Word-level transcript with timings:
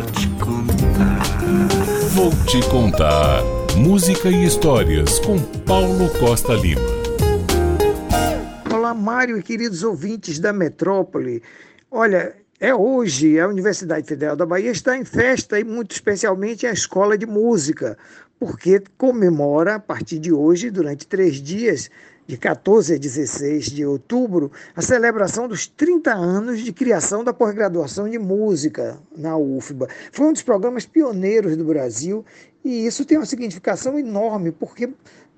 Vou 0.00 0.10
te 0.12 0.28
contar. 0.38 1.22
Vou 2.14 2.30
te 2.46 2.70
contar. 2.70 3.42
Música 3.76 4.30
e 4.30 4.46
histórias 4.46 5.18
com 5.18 5.38
Paulo 5.66 6.08
Costa 6.18 6.54
Lima. 6.54 6.80
Olá, 8.72 8.94
Mário 8.94 9.36
e 9.36 9.42
queridos 9.42 9.82
ouvintes 9.82 10.38
da 10.38 10.54
Metrópole. 10.54 11.42
Olha, 11.90 12.34
é 12.58 12.74
hoje 12.74 13.38
a 13.38 13.46
Universidade 13.46 14.06
Federal 14.06 14.36
da 14.36 14.46
Bahia 14.46 14.70
está 14.70 14.96
em 14.96 15.04
festa 15.04 15.60
e 15.60 15.64
muito 15.64 15.90
especialmente 15.90 16.66
a 16.66 16.72
Escola 16.72 17.18
de 17.18 17.26
Música, 17.26 17.98
porque 18.38 18.82
comemora 18.96 19.74
a 19.74 19.80
partir 19.80 20.18
de 20.18 20.32
hoje, 20.32 20.70
durante 20.70 21.06
três 21.06 21.42
dias, 21.42 21.90
de 22.30 22.36
14 22.36 22.94
a 22.94 22.96
16 22.96 23.66
de 23.66 23.84
outubro, 23.84 24.52
a 24.74 24.80
celebração 24.80 25.48
dos 25.48 25.66
30 25.66 26.12
anos 26.12 26.60
de 26.60 26.72
criação 26.72 27.24
da 27.24 27.32
pós-graduação 27.32 28.08
de 28.08 28.18
música 28.20 28.98
na 29.16 29.36
UFBA. 29.36 29.88
Foi 30.12 30.26
um 30.26 30.32
dos 30.32 30.42
programas 30.42 30.86
pioneiros 30.86 31.56
do 31.56 31.64
Brasil 31.64 32.24
e 32.64 32.86
isso 32.86 33.04
tem 33.04 33.18
uma 33.18 33.26
significação 33.26 33.98
enorme, 33.98 34.52
porque 34.52 34.88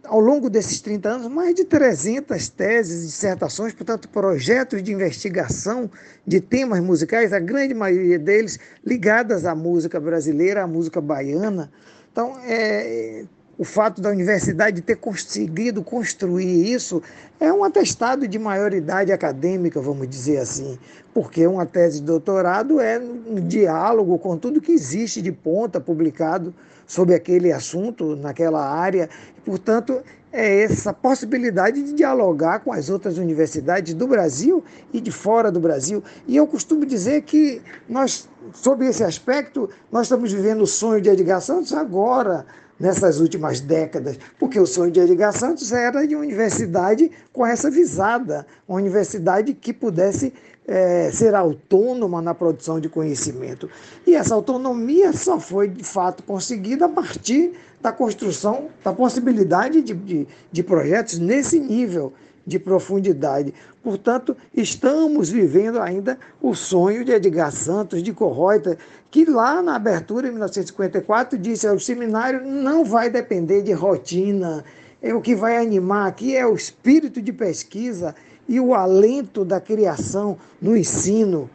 ao 0.04 0.20
longo 0.20 0.50
desses 0.50 0.82
30 0.82 1.08
anos, 1.08 1.28
mais 1.28 1.54
de 1.54 1.64
300 1.64 2.48
teses, 2.50 3.06
dissertações, 3.06 3.72
portanto, 3.72 4.08
projetos 4.08 4.82
de 4.82 4.92
investigação 4.92 5.90
de 6.26 6.40
temas 6.40 6.80
musicais, 6.80 7.32
a 7.32 7.38
grande 7.38 7.72
maioria 7.72 8.18
deles 8.18 8.58
ligadas 8.84 9.46
à 9.46 9.54
música 9.54 9.98
brasileira, 9.98 10.64
à 10.64 10.66
música 10.66 11.00
baiana. 11.00 11.72
Então, 12.10 12.36
é, 12.44 13.24
o 13.62 13.64
fato 13.64 14.02
da 14.02 14.10
universidade 14.10 14.82
ter 14.82 14.96
conseguido 14.96 15.84
construir 15.84 16.72
isso 16.72 17.00
é 17.38 17.52
um 17.52 17.62
atestado 17.62 18.26
de 18.26 18.36
maioridade 18.36 19.12
acadêmica, 19.12 19.80
vamos 19.80 20.08
dizer 20.08 20.38
assim, 20.38 20.76
porque 21.14 21.46
uma 21.46 21.64
tese 21.64 22.00
de 22.00 22.06
doutorado 22.06 22.80
é 22.80 22.98
um 22.98 23.36
diálogo 23.46 24.18
com 24.18 24.36
tudo 24.36 24.60
que 24.60 24.72
existe 24.72 25.22
de 25.22 25.30
ponta 25.30 25.80
publicado 25.80 26.52
sobre 26.88 27.14
aquele 27.14 27.52
assunto, 27.52 28.16
naquela 28.16 28.68
área. 28.68 29.08
Portanto, 29.44 30.02
é 30.32 30.62
essa 30.62 30.92
possibilidade 30.92 31.80
de 31.84 31.92
dialogar 31.92 32.60
com 32.60 32.72
as 32.72 32.90
outras 32.90 33.16
universidades 33.16 33.94
do 33.94 34.08
Brasil 34.08 34.64
e 34.92 35.00
de 35.00 35.12
fora 35.12 35.52
do 35.52 35.60
Brasil. 35.60 36.02
E 36.26 36.36
eu 36.36 36.48
costumo 36.48 36.84
dizer 36.84 37.22
que 37.22 37.62
nós, 37.88 38.28
sob 38.54 38.84
esse 38.84 39.04
aspecto, 39.04 39.70
nós 39.92 40.06
estamos 40.06 40.32
vivendo 40.32 40.62
o 40.62 40.66
sonho 40.66 41.00
de 41.00 41.10
Edgar 41.10 41.40
Santos 41.40 41.72
agora, 41.72 42.44
nessas 42.78 43.20
últimas 43.20 43.60
décadas, 43.60 44.18
porque 44.38 44.58
o 44.58 44.66
sonho 44.66 44.90
de 44.90 45.00
Edgar 45.00 45.32
Santos 45.32 45.72
era 45.72 46.06
de 46.06 46.14
uma 46.14 46.24
universidade 46.24 47.10
com 47.32 47.46
essa 47.46 47.70
visada, 47.70 48.46
uma 48.66 48.78
universidade 48.78 49.54
que 49.54 49.72
pudesse 49.72 50.32
é, 50.66 51.10
ser 51.12 51.34
autônoma 51.34 52.20
na 52.22 52.34
produção 52.34 52.80
de 52.80 52.88
conhecimento. 52.88 53.68
E 54.06 54.14
essa 54.14 54.34
autonomia 54.34 55.12
só 55.12 55.38
foi 55.38 55.68
de 55.68 55.84
fato 55.84 56.22
conseguida 56.22 56.86
a 56.86 56.88
partir 56.88 57.52
da 57.80 57.92
construção, 57.92 58.68
da 58.84 58.92
possibilidade 58.92 59.82
de, 59.82 59.92
de, 59.92 60.28
de 60.50 60.62
projetos 60.62 61.18
nesse 61.18 61.58
nível 61.58 62.12
de 62.46 62.58
profundidade. 62.58 63.54
Portanto, 63.82 64.36
estamos 64.54 65.30
vivendo 65.30 65.80
ainda 65.80 66.18
o 66.40 66.54
sonho 66.54 67.04
de 67.04 67.12
Edgar 67.12 67.52
Santos, 67.52 68.02
de 68.02 68.12
Corroita, 68.12 68.76
que 69.10 69.24
lá 69.24 69.62
na 69.62 69.76
abertura, 69.76 70.28
em 70.28 70.30
1954, 70.30 71.38
disse 71.38 71.66
que 71.66 71.74
o 71.74 71.80
seminário 71.80 72.44
não 72.44 72.84
vai 72.84 73.10
depender 73.10 73.62
de 73.62 73.72
rotina, 73.72 74.64
é 75.02 75.12
o 75.12 75.20
que 75.20 75.34
vai 75.34 75.56
animar 75.56 76.06
aqui 76.06 76.36
é 76.36 76.46
o 76.46 76.54
espírito 76.54 77.20
de 77.20 77.32
pesquisa 77.32 78.14
e 78.48 78.60
o 78.60 78.72
alento 78.72 79.44
da 79.44 79.60
criação 79.60 80.38
no 80.60 80.76
ensino. 80.76 81.50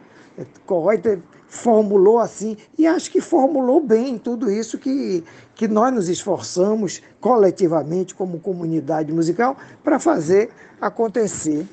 Corroita 0.66 1.18
formulou 1.48 2.18
assim, 2.18 2.56
e 2.76 2.86
acho 2.86 3.10
que 3.10 3.20
formulou 3.20 3.80
bem 3.80 4.18
tudo 4.18 4.50
isso 4.50 4.78
que, 4.78 5.24
que 5.54 5.66
nós 5.66 5.92
nos 5.92 6.08
esforçamos 6.08 7.02
coletivamente 7.20 8.14
como 8.14 8.38
comunidade 8.38 9.12
musical 9.12 9.56
para 9.82 9.98
fazer 9.98 10.50
acontecer. 10.80 11.66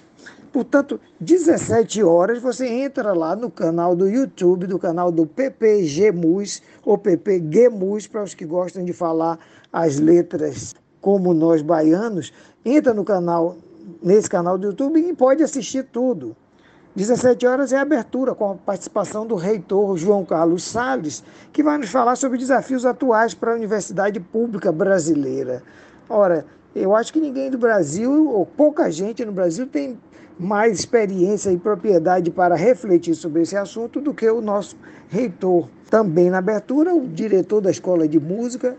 Portanto, 0.53 1.01
17 1.19 2.01
horas 2.01 2.41
você 2.41 2.65
entra 2.65 3.13
lá 3.13 3.35
no 3.35 3.51
canal 3.51 3.93
do 3.93 4.07
YouTube, 4.07 4.65
do 4.65 4.79
canal 4.79 5.11
do 5.11 5.25
PPG 5.25 6.13
Mus, 6.13 6.61
ou 6.85 6.97
PPG 6.97 7.67
Mus, 7.67 8.07
para 8.07 8.23
os 8.23 8.33
que 8.33 8.45
gostam 8.45 8.85
de 8.85 8.93
falar 8.93 9.37
as 9.73 9.99
letras 9.99 10.73
como 11.01 11.33
nós 11.33 11.61
baianos, 11.61 12.31
entra 12.63 12.93
no 12.93 13.03
canal, 13.03 13.57
nesse 14.01 14.29
canal 14.29 14.57
do 14.57 14.67
YouTube 14.67 14.97
e 14.97 15.13
pode 15.13 15.43
assistir 15.43 15.83
tudo. 15.91 16.35
17 16.95 17.45
horas 17.45 17.73
é 17.73 17.77
a 17.77 17.81
abertura 17.81 18.33
com 18.33 18.51
a 18.51 18.55
participação 18.55 19.27
do 19.27 19.35
reitor 19.35 19.97
João 19.97 20.23
Carlos 20.23 20.63
Salles, 20.63 21.25
que 21.51 21.61
vai 21.61 21.77
nos 21.77 21.89
falar 21.89 22.15
sobre 22.15 22.37
desafios 22.37 22.85
atuais 22.85 23.33
para 23.33 23.51
a 23.51 23.55
universidade 23.55 24.17
pública 24.17 24.71
brasileira. 24.71 25.61
Ora, 26.07 26.45
eu 26.73 26.95
acho 26.95 27.11
que 27.11 27.19
ninguém 27.19 27.51
do 27.51 27.57
Brasil, 27.57 28.29
ou 28.29 28.45
pouca 28.45 28.89
gente 28.89 29.25
no 29.25 29.33
Brasil, 29.33 29.67
tem 29.67 29.99
mais 30.39 30.79
experiência 30.79 31.51
e 31.51 31.57
propriedade 31.57 32.31
para 32.31 32.55
refletir 32.55 33.13
sobre 33.13 33.41
esse 33.41 33.57
assunto 33.57 33.99
do 33.99 34.13
que 34.13 34.29
o 34.29 34.39
nosso 34.39 34.77
reitor. 35.09 35.67
Também 35.89 36.29
na 36.29 36.37
abertura, 36.37 36.95
o 36.95 37.05
diretor 37.05 37.59
da 37.59 37.71
Escola 37.71 38.07
de 38.07 38.21
Música, 38.21 38.77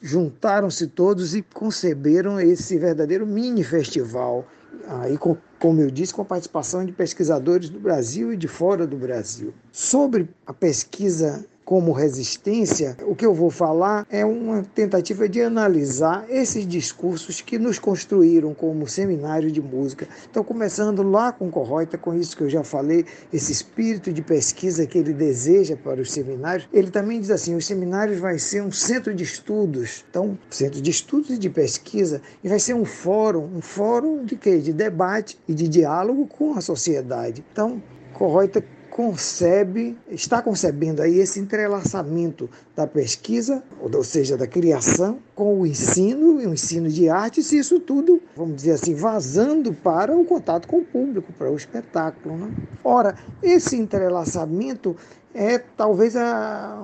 juntaram-se 0.02 0.88
todos 0.88 1.36
e 1.36 1.42
conceberam 1.42 2.40
esse 2.40 2.78
verdadeiro 2.78 3.26
mini 3.26 3.64
festival 3.64 4.46
aí, 4.88 5.18
como 5.60 5.82
eu 5.82 5.90
disse, 5.90 6.14
com 6.14 6.22
a 6.22 6.26
participação 6.26 6.86
de 6.86 6.92
pesquisadores 6.92 7.70
do 7.70 7.80
Brasil 7.80 8.34
e 8.34 8.38
de 8.38 8.48
fora 8.48 8.86
do 8.86 8.98
Brasil. 8.98 9.54
Sobre 9.72 10.30
a 10.46 10.54
pesquisa 10.54 11.46
como 11.66 11.92
resistência, 11.92 12.98
o 13.06 13.16
que 13.16 13.26
eu 13.26 13.34
vou 13.34 13.50
falar 13.50 14.06
é 14.10 14.26
uma 14.26 14.64
tentativa 14.76 15.30
de 15.30 15.42
analisar 15.42 16.26
esses 16.30 16.68
discursos 16.68 17.42
que 17.42 17.58
nos 17.58 17.80
construíram 17.80 18.54
como 18.54 18.88
seminário 18.88 19.52
de 19.52 19.62
música. 19.62 20.08
Então, 20.30 20.44
começando 20.44 21.02
lá 21.04 21.32
com 21.32 21.50
Corroita, 21.50 21.98
com 21.98 22.14
isso 22.14 22.36
que 22.36 22.44
eu 22.44 22.50
já 22.50 22.64
falei, 22.64 23.06
esse 23.32 23.52
espírito 23.52 24.12
de 24.12 24.22
pesquisa 24.22 24.86
que 24.86 24.98
ele 24.98 25.14
deseja 25.14 25.78
para 25.78 26.02
os 26.02 26.12
seminários, 26.12 26.68
ele 26.74 26.92
também 26.92 27.20
diz 27.20 27.32
assim: 27.32 27.56
os 27.56 27.66
seminários 27.66 28.20
vai 28.20 28.38
ser 28.38 28.62
um 28.62 28.72
centro 28.72 29.14
de 29.14 29.24
estudos, 29.24 30.04
então, 30.10 30.38
centro 30.50 30.82
de 30.82 30.92
estudos 30.92 31.30
e 31.30 31.38
de 31.38 31.50
pesquisa, 31.50 32.22
e 32.44 32.50
vai 32.50 32.60
ser 32.60 32.74
um 32.74 32.86
fórum, 32.86 33.50
um 33.56 33.62
fórum 33.62 34.26
de 34.26 34.36
quê? 34.36 34.58
De 34.58 34.74
debate 34.74 35.40
e 35.48 35.54
de 35.54 35.68
diálogo 35.68 36.28
com 36.28 36.54
a 36.58 36.62
sociedade. 36.62 37.44
Então, 37.52 37.82
Corroita 38.14 38.64
concebe, 38.94 39.98
está 40.08 40.40
concebendo 40.40 41.02
aí 41.02 41.18
esse 41.18 41.40
entrelaçamento 41.40 42.48
da 42.76 42.86
pesquisa, 42.86 43.64
ou 43.82 44.04
seja, 44.04 44.38
da 44.38 44.46
criação, 44.46 45.18
com 45.34 45.62
o 45.62 45.66
ensino, 45.66 46.40
e 46.40 46.46
o 46.46 46.54
ensino 46.54 46.88
de 46.88 47.10
artes, 47.10 47.52
e 47.52 47.58
isso 47.58 47.80
tudo, 47.80 48.22
vamos 48.36 48.58
dizer 48.58 48.74
assim, 48.74 48.94
vazando 48.94 49.74
para 49.74 50.16
o 50.16 50.24
contato 50.24 50.68
com 50.68 50.78
o 50.78 50.86
público, 50.86 51.34
para 51.34 51.50
o 51.50 51.56
espetáculo. 51.58 52.38
Né? 52.38 52.52
Ora, 52.84 53.16
esse 53.42 53.76
entrelaçamento 53.76 54.96
é 55.34 55.58
talvez 55.58 56.16
a, 56.16 56.80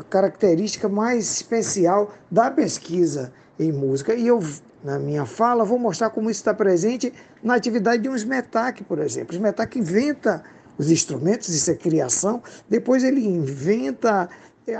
a 0.00 0.02
característica 0.02 0.88
mais 0.88 1.30
especial 1.30 2.12
da 2.28 2.50
pesquisa 2.50 3.32
em 3.56 3.70
música. 3.70 4.14
E 4.14 4.26
eu, 4.26 4.40
na 4.82 4.98
minha 4.98 5.24
fala, 5.24 5.64
vou 5.64 5.78
mostrar 5.78 6.10
como 6.10 6.28
isso 6.28 6.40
está 6.40 6.52
presente 6.52 7.12
na 7.40 7.54
atividade 7.54 8.02
de 8.02 8.08
um 8.08 8.16
SMETAC, 8.16 8.82
por 8.82 8.98
exemplo. 8.98 9.32
O 9.32 9.36
SMETAC 9.36 9.78
inventa 9.78 10.42
os 10.78 10.90
instrumentos, 10.90 11.48
isso 11.48 11.70
é 11.70 11.74
criação. 11.74 12.42
Depois 12.68 13.04
ele 13.04 13.24
inventa 13.26 14.28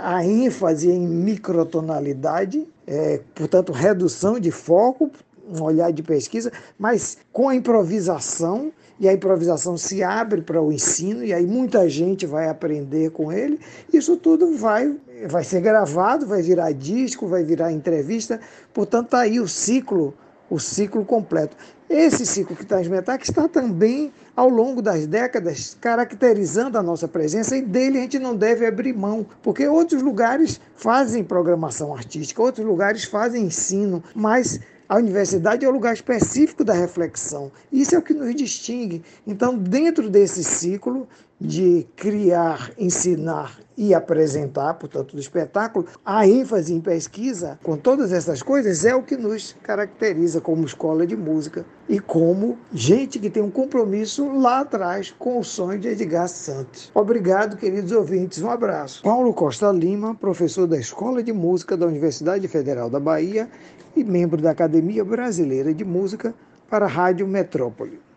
a 0.01 0.25
ênfase 0.25 0.89
em 0.89 1.07
microtonalidade, 1.07 2.67
é, 2.85 3.21
portanto, 3.33 3.71
redução 3.71 4.39
de 4.39 4.51
foco, 4.51 5.09
um 5.49 5.63
olhar 5.63 5.91
de 5.91 6.03
pesquisa, 6.03 6.51
mas 6.77 7.17
com 7.31 7.47
a 7.47 7.55
improvisação, 7.55 8.71
e 8.99 9.07
a 9.07 9.13
improvisação 9.13 9.77
se 9.77 10.01
abre 10.01 10.41
para 10.41 10.61
o 10.61 10.71
ensino, 10.71 11.23
e 11.23 11.31
aí 11.31 11.45
muita 11.45 11.87
gente 11.87 12.25
vai 12.25 12.49
aprender 12.49 13.11
com 13.11 13.31
ele. 13.31 13.59
Isso 13.93 14.17
tudo 14.17 14.57
vai, 14.57 14.95
vai 15.27 15.43
ser 15.43 15.61
gravado, 15.61 16.25
vai 16.25 16.41
virar 16.41 16.71
disco, 16.71 17.27
vai 17.27 17.43
virar 17.43 17.71
entrevista, 17.71 18.39
portanto, 18.73 19.05
está 19.05 19.19
aí 19.19 19.39
o 19.39 19.47
ciclo 19.47 20.13
o 20.49 20.59
ciclo 20.59 21.03
completo. 21.05 21.55
Esse 21.89 22.25
ciclo 22.25 22.55
que 22.55 22.63
em 22.63 23.17
que 23.17 23.25
está 23.25 23.47
também 23.47 24.11
ao 24.35 24.49
longo 24.49 24.81
das 24.81 25.07
décadas 25.07 25.77
caracterizando 25.79 26.77
a 26.77 26.83
nossa 26.83 27.07
presença 27.07 27.55
e 27.55 27.61
dele 27.61 27.97
a 27.97 28.01
gente 28.01 28.19
não 28.19 28.35
deve 28.35 28.65
abrir 28.65 28.93
mão, 28.93 29.25
porque 29.41 29.67
outros 29.67 30.01
lugares 30.01 30.59
fazem 30.75 31.23
programação 31.23 31.93
artística, 31.93 32.41
outros 32.41 32.65
lugares 32.65 33.05
fazem 33.05 33.45
ensino, 33.45 34.03
mas 34.13 34.59
a 34.89 34.97
universidade 34.97 35.65
é 35.65 35.69
o 35.69 35.71
lugar 35.71 35.93
específico 35.93 36.63
da 36.63 36.73
reflexão. 36.73 37.51
Isso 37.71 37.93
é 37.95 37.97
o 37.97 38.01
que 38.01 38.13
nos 38.13 38.33
distingue. 38.33 39.03
Então, 39.25 39.57
dentro 39.57 40.09
desse 40.09 40.43
ciclo 40.43 41.07
de 41.39 41.87
criar, 41.95 42.71
ensinar 42.77 43.59
e 43.77 43.93
apresentar, 43.93 44.73
portanto, 44.73 45.15
do 45.15 45.21
espetáculo, 45.21 45.85
a 46.03 46.27
ênfase 46.27 46.73
em 46.73 46.81
pesquisa, 46.81 47.59
com 47.61 47.77
todas 47.77 48.11
essas 48.11 48.41
coisas, 48.41 48.83
é 48.83 48.95
o 48.95 49.03
que 49.03 49.15
nos 49.15 49.55
caracteriza 49.61 50.41
como 50.41 50.65
escola 50.65 51.05
de 51.05 51.15
música 51.15 51.63
e 51.87 51.99
como 51.99 52.57
gente 52.73 53.19
que 53.19 53.29
tem 53.29 53.43
um 53.43 53.51
compromisso 53.51 54.31
lá 54.33 54.61
atrás 54.61 55.13
com 55.19 55.37
o 55.37 55.43
sonho 55.43 55.79
de 55.79 55.89
Edgar 55.89 56.27
Santos. 56.27 56.91
Obrigado, 56.93 57.55
queridos 57.55 57.91
ouvintes. 57.91 58.41
Um 58.41 58.49
abraço. 58.49 59.03
Paulo 59.03 59.31
Costa 59.31 59.71
Lima, 59.71 60.15
professor 60.15 60.65
da 60.65 60.79
Escola 60.79 61.21
de 61.21 61.31
Música 61.31 61.77
da 61.77 61.85
Universidade 61.85 62.47
Federal 62.47 62.89
da 62.89 62.99
Bahia 62.99 63.47
e 63.95 64.03
membro 64.03 64.41
da 64.41 64.51
Academia 64.51 65.05
Brasileira 65.05 65.71
de 65.71 65.85
Música 65.85 66.33
para 66.67 66.85
a 66.85 66.89
Rádio 66.89 67.27
Metrópole. 67.27 67.99